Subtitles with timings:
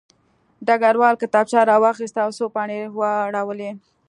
[0.67, 3.71] ډګروال کتابچه راواخیسته او څو پاڼې یې واړولې